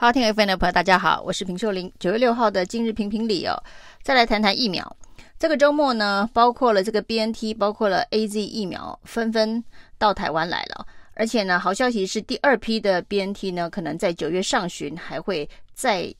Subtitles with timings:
[0.00, 1.92] 好，听 FM 的朋友，大家好，我是平秀玲。
[1.98, 3.62] 九月六号的今日评评理哦，
[4.02, 4.96] 再来谈谈疫苗。
[5.38, 9.62] 这个周末呢，包括了这个 BNT，包括了 AZ 疫苗，纷纷
[9.98, 10.86] 到台湾来了。
[11.12, 16.10] 而且呢，好消息是第二批的 BNT 呢，可能在九月上旬还会再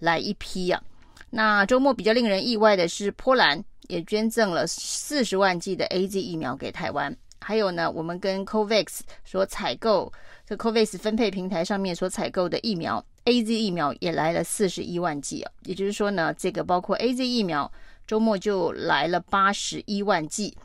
[0.00, 0.82] 来一批啊。
[1.30, 7.16] 那周末比较令人意外的是，波兰也捐赠了四十万剂的 AZ 疫苗给台湾。
[7.42, 10.12] 还有呢，我们跟 COVAX 所采购，
[10.46, 13.04] 这 COVAX 分配平台上面所采购的疫苗。
[13.24, 17.70] A Z 疫苗也来了四十一万剂啊，也就是说呢，这个包括 A Z 疫苗，
[18.04, 20.56] 周末就来了八十一万剂，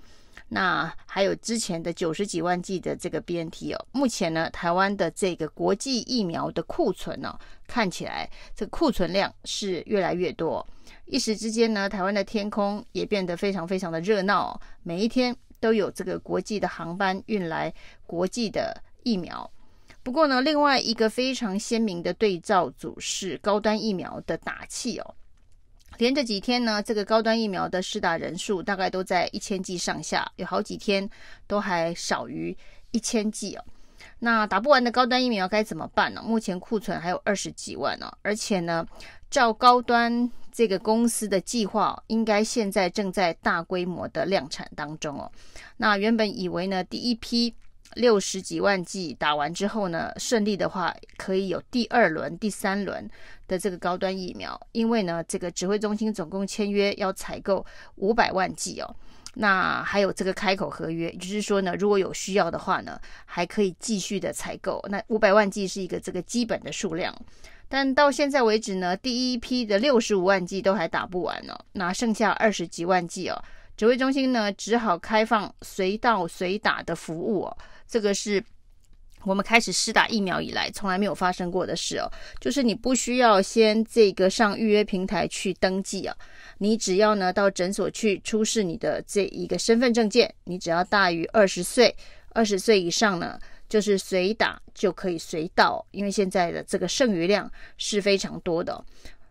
[0.47, 10.65] 那还有之前的九十几万剂的这个 B N T 哦，目前呢，台湾的这个国际疫苗的库存呢、哦，看起来这个库存量是越来越多，
[11.05, 17.73] 一时之间呢，台湾的天空也变得非常非常的热闹，每一天都有这个国际的航班运来
[18.05, 19.49] 国际的疫苗。
[20.03, 25.15] 不过呢，另外一个非常鲜明的对照组是高端疫苗的打气哦。
[25.97, 31.09] 连着几天呢，这个高端疫苗的试打人数大概都在一千剂上下，有好几天
[31.47, 32.55] 都还少于
[32.91, 33.65] 一千剂哦。
[34.19, 36.21] 那打不完的高端疫苗该怎么办呢？
[36.23, 38.85] 目前库存还有二十几万呢，而且呢，
[39.29, 45.31] 照高端这个公司的计划，应该现在正在大规模的量产当中哦。
[45.77, 47.53] 那原本以为呢，第一批。
[47.95, 53.09] 六十几万剂打完之后呢，顺利的话可以有第二轮、第三轮
[53.47, 58.95] 的这个高端疫苗，因为呢，这个指挥中心总共签约要采购五百万剂哦，
[59.35, 64.83] 那还有这个开口合约，就是说呢，如果有需要的话呢，还可以继续的采购。
[64.89, 67.15] 那五百万剂是一个这个基本的数量，
[67.69, 73.43] 但到现在为止呢，第一批的六十五万剂都还打不完哦，那剩下二十几万剂哦，
[73.75, 77.57] 指挥中心呢只好开放随到随打的服务哦。
[77.87, 78.43] 这个是
[79.23, 86.15] 我们开始施打疫苗以来从来没有发生过的事哦，就是你不需要先这个上预约平台去登记啊，
[86.59, 91.93] 你只要呢到诊所去出示你的这一个身份证件，你只要大于二十岁，
[92.29, 93.37] 二十岁以上呢
[93.69, 98.83] 就是随打就可以随到，因为现在的这个剩余量是非常多的。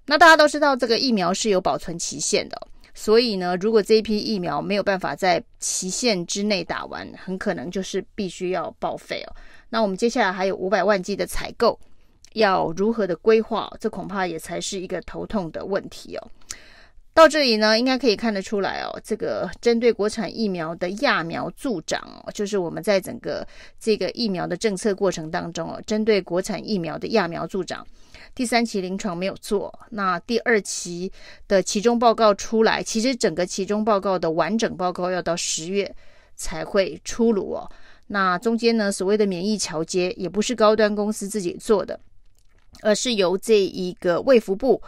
[0.06, 2.68] 那大家都知道这个疫苗是有保存期限的。
[2.94, 9.36] 所以呢，如果这一批疫苗没有办法在期限之内打完，很可能就是必须要报废哦。
[9.68, 11.78] 那我们接下来还有五百万剂的采购，
[12.32, 13.70] 要如何的规划？
[13.78, 16.30] 这恐怕也才是一个头痛的问题哦。
[17.16, 23.44] 到这里呢，应该可以看得出来哦，这个针对国产疫苗的揠苗助长哦，就是我们在整个
[23.80, 27.84] 这个疫苗的政策过程当中哦，针对国产疫苗的揠苗助长。
[28.34, 31.10] 第三期临床没有做，那第二期
[31.48, 35.90] 的期中报告出来，其实整个期中报告的完整报告要到十月
[36.34, 37.66] 才会出炉哦。
[38.08, 41.98] 那中间呢，所谓的免疫桥接也不是高端公司自己做的，
[42.82, 44.82] 而是由这一个卫福部。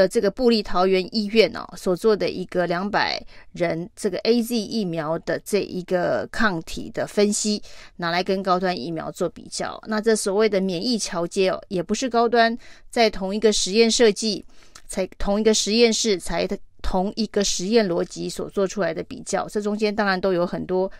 [0.00, 3.22] 的这个布立桃园医院哦，所做的一个两百
[3.52, 7.62] 人这个 AZ 疫苗的这一个抗体的分析，
[7.96, 9.78] 拿来跟高端疫苗做比较。
[9.86, 12.56] 那这所谓的免疫桥接哦，也不是高端
[12.88, 14.42] 在同一个实验设计、
[14.86, 16.48] 才同一个实验室、才
[16.80, 19.46] 同一个实验逻辑所做出来的比较。
[19.48, 20.90] 这中间当然都有很多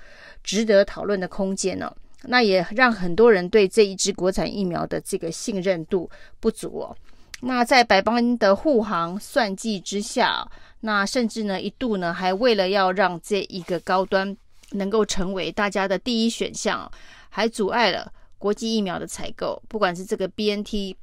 [0.44, 1.90] 值得讨论的空间呢。
[2.24, 6.94] 那也让很多人对这一支国产疫苗的这个信任度不足哦。
[7.40, 10.46] 那在百邦的护航算计之下，
[10.80, 14.36] 那甚至呢一度呢还为了要让这一个高端
[14.72, 16.90] 能够成为大家的第一选项，
[17.28, 19.62] 还阻碍了国际疫苗的采购。
[19.68, 20.94] 不管是这个 BNT，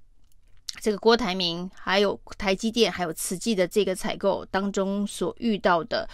[0.79, 6.07] 这个郭台铭，还有台积电，还有慈济的这个采购当中所遇到的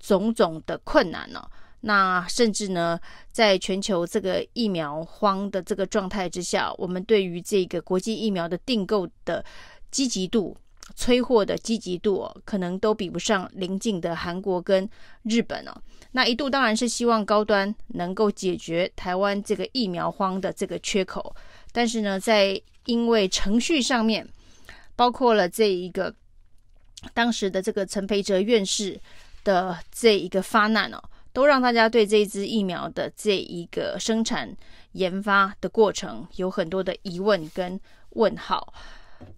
[0.00, 1.46] 种种的困难呢。
[1.80, 2.98] 那甚至呢，
[3.30, 9.44] 在全球这个疫苗荒的这个状态之下，我们对于这个国际疫苗的订购的
[9.90, 10.56] 积极度、
[10.96, 14.88] 催货的积极度哦，可能都比不上邻近的韩国跟
[15.22, 15.72] 日本哦。
[16.12, 21.34] 那一度当然是希望高端能够解决台湾这个疫苗荒的这个缺口，
[21.70, 24.28] 但是呢，在因为程序上面，
[24.96, 26.12] 包括了这一个
[27.14, 28.98] 当时的这个陈培哲院士
[29.44, 31.00] 的这一个发难哦。
[31.38, 34.52] 都让大家对这一支疫苗的这一个生产
[34.94, 37.80] 研发的过程有很多的疑问跟
[38.14, 38.74] 问号。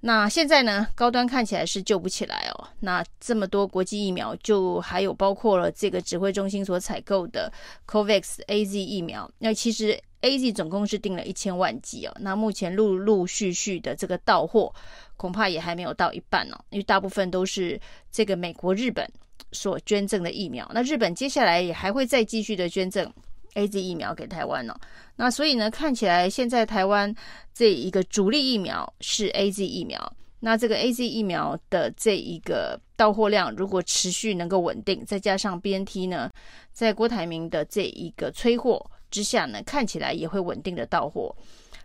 [0.01, 2.69] 那现在呢，高端看起来是救不起来哦。
[2.81, 7.53] 那这么多国际疫苗，就还有包括了这个指挥中心所采购的
[7.87, 9.31] COVAX AZ 疫苗。
[9.37, 12.17] 那其实 AZ 总共是订了一千万剂哦。
[12.21, 14.75] 那目前陆陆续续的这个到货，
[15.19, 17.79] 恐怕也还没有到一半哦，因为大部分都是
[18.11, 19.07] 这个美国、日本。
[19.53, 23.13] 所捐赠的疫苗，那日本接下来也还会再继续的捐赠
[23.55, 24.79] ，AZ 疫苗给台湾了。
[25.17, 27.15] 那所以呢，看起来现在台湾
[27.53, 30.13] 这一个主力疫苗是 AZ 疫苗。
[30.43, 36.31] 那这个 AZ 疫苗的这一个到货量如果持续能够稳定，再加上 BNT 呢，
[36.73, 41.37] 在郭台铭的这一个催货之下呢，看起来也会稳定的到货。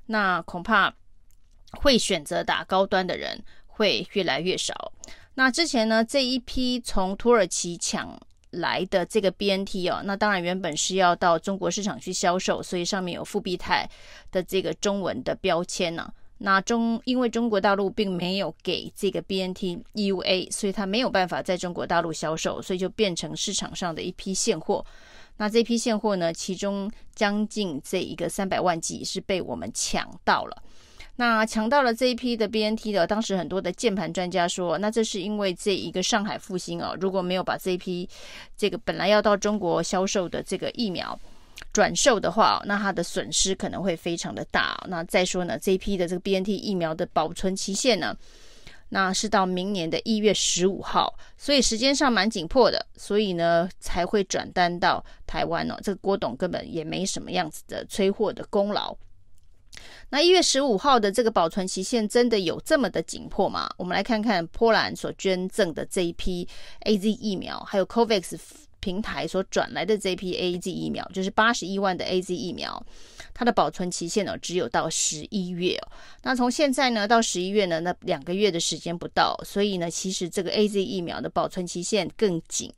[0.06, 0.94] 那恐怕
[1.74, 3.38] 会选择打高端的人
[3.68, 4.94] 会越来越少。
[5.36, 8.18] 那之前呢，这一批从土耳其抢
[8.52, 13.90] 来的这个 BNT 哦，那当然原本是要到中国市场去销售，所以上面有复必泰
[14.32, 24.86] 的这个中文的标签呢、那中因为中国大陆并没有给这个 BNT EUA，所以它没有办法在中国大陆销售，所以就变成市场上的一批现货。
[25.38, 30.64] 那这批现货呢，其中将近这一个三百万剂是被我们抢到了。
[31.18, 38.08] 那抢到了这一批的 BNT 的，当时很多的键盘专家说，那这是因为这一个上海复兴哦，如果没有把这一批
[38.58, 41.18] 这个本来要到中国销售的这个疫苗
[41.72, 44.78] 转售的话，那它的损失可能会非常的大。
[44.90, 48.14] 那再说呢，这一批的这个 BNT 疫苗的保存期限呢，
[48.90, 55.78] 那是到明年的一月十五号，所以时间上蛮紧迫的，所以呢才会转单到台湾哦。
[55.82, 58.94] 这个郭董根本也没什么样子的催货的功劳。
[60.10, 63.70] 那一月十五号的这个保存期限真的有这么的紧迫吗？
[63.78, 66.48] 我们来看看波兰所捐赠的这一批
[66.86, 68.38] AZ 疫苗，还有 COVAX
[68.80, 72.82] 平台所转来的这一批 AZ 疫苗，就是八十一万的 AZ 疫苗，
[73.34, 75.88] 它的保存期限呢只有到十一月哦。
[76.22, 82.72] 那从现在呢到十一月呢，那两个月的时间不到，所以呢，其实这个 AZ 疫苗的保存期限更紧，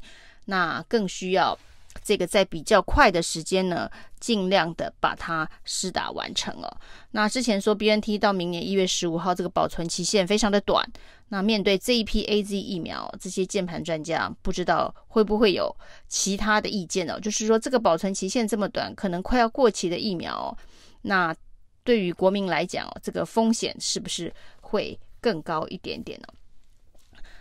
[0.46, 1.58] 那更需要。
[2.04, 3.90] 这个在比较快的时间呢，
[4.20, 6.80] 尽量的把它施打完成了。
[7.12, 10.88] 那之前说 BNT 到明年一月十五号，这个保存期限非常的短。
[11.30, 15.76] 那面对这一批 AZ 疫苗，这些键盘专家不知道会不会有
[16.08, 17.20] 其他的意见呢？
[17.20, 20.58] 就是说这个保存期限这么短，可能快要过期的疫苗，
[21.02, 21.36] 那
[21.84, 26.28] 对于国民来讲，这个风险是不是会更高一点点呢？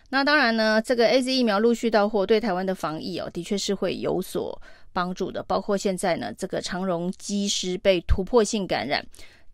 [0.08, 4.60] 那当然呢，这个 AZ 疫苗陆续到货，对台湾的防疫哦，的确是会有所
[4.92, 5.42] 帮助的。
[5.42, 9.04] 包括现在呢，这个长荣机师被突破性感染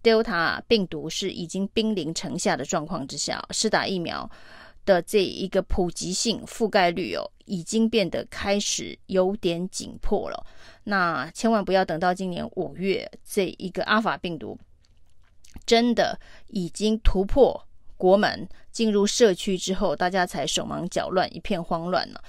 [0.03, 4.31] Delta 病毒是已经兵临城下的状况之下，施打疫苗
[4.85, 10.47] 的这一个普及性覆盖率哦，已经变得开始有点紧迫了。
[10.85, 14.59] 那千万不要等到今年五月，这一个阿法病毒
[15.65, 17.67] 真的已经突破。
[18.03, 22.21] 国门进入社区之后，大家才手忙脚乱，一片慌乱了。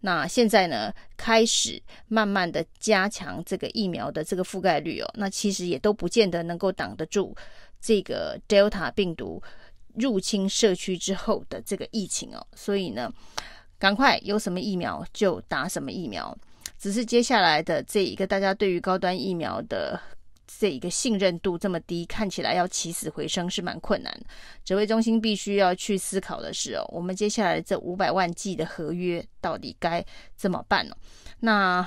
[0.00, 5.10] 那现在呢，开始慢慢的加强这个疫苗的这个覆盖率哦。
[5.14, 7.34] 那其实也都不见得能够挡得住
[7.80, 9.42] 这个 Delta 病毒
[9.94, 12.46] 入侵社区之后的这个疫情哦。
[12.54, 13.10] 所以呢，
[13.78, 16.36] 赶快有什么疫苗就打什么疫苗。
[16.78, 19.98] 只是接下来的这一个大家对于高端疫苗的。
[20.58, 24.26] 这一个信任度这么低，看起来要起死回生是蛮困难的。
[24.64, 30.04] 指挥中心必须要去思考的是哦，我们接下来这五百万剂的合约到底该
[30.36, 30.96] 怎么办呢？
[31.40, 31.86] 那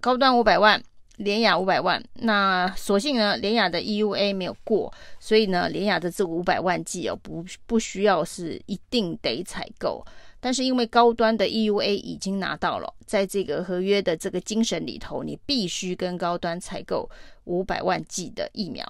[0.00, 0.82] 高端五百万，
[1.16, 10.04] 联雅五百万，那所幸呢，联雅的 EUA 没有过，所以呢，联雅的这五百万剂哦，不不需要是一定得采购。
[10.44, 17.08] 但是因为高端的 EUA 已经拿到了，在这个合约的这个精神里头，你必须跟高端采购
[17.44, 18.84] 五百万剂的疫苗。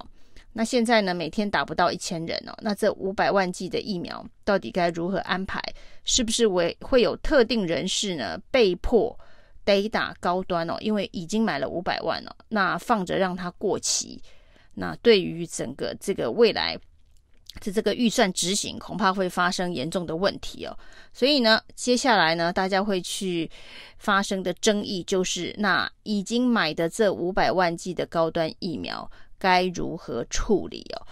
[0.55, 5.63] 那现在呢，每天打不到一千人哦，那这五百万剂的疫苗到底该如何安排？
[6.05, 9.15] 是不是为会有特定人士呢被迫
[9.67, 10.79] 得打高端哦？
[10.81, 14.23] 因为已经买了五百万了，那放着让它过期，
[14.73, 16.79] 那对于整个这个未来。
[17.61, 20.77] 这这个预算执行恐怕会发生严重的问题哦，
[21.13, 23.49] 所以呢，接下来呢，大家会去
[23.99, 31.07] 发生的争议就是，那已经买的这五百万剂的高端疫苗该如何处理哦？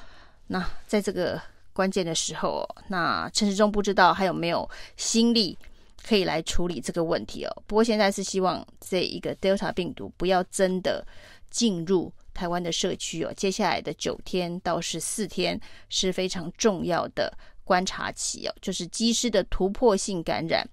[0.49, 1.40] 那在这个
[1.73, 5.56] 关键的时候哦，那陈时中不知道还有没有心力
[6.02, 7.62] 可以来处理这个问题哦。
[7.66, 11.06] 不过现在是希望这一个 Delta 病毒不要真的
[11.50, 12.12] 进入。
[12.40, 17.30] 台湾的社区哦，接下来的九天到十四天是非常重要的
[17.64, 20.66] 观察期哦，就是机师的突破性感染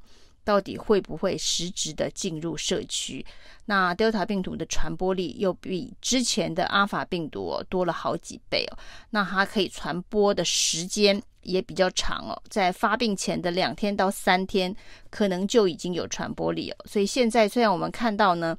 [0.46, 3.26] 到底会不会实质的进入社区？
[3.66, 14.74] 那 Delta 病毒的传播力又比之前的阿法病毒哦多了好几倍哦，那它可以传播的时间也比较长哦，在发病前的两天到三天
[15.10, 18.58] 可能就已经有传播力哦，所以现在虽然我们看到呢，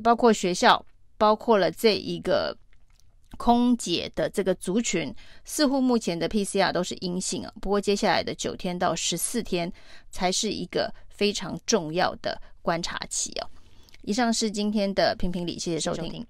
[0.00, 0.86] 包括学校。
[1.20, 2.56] 包括了这一个
[3.36, 7.52] 空姐的这个族群，似乎目前的 PCR 都是阴性啊。
[7.60, 9.70] 不过接下来的九天到十四天
[10.10, 13.46] 才是一个非常重要的观察期哦。
[14.00, 16.26] 以上是今天的评评理，谢谢收听。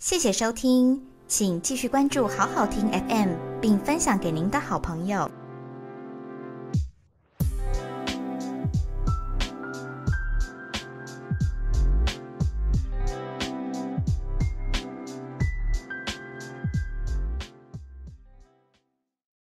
[0.00, 5.39] 谢谢收听，请继续关注好好听 FM，并分享给您的好朋友。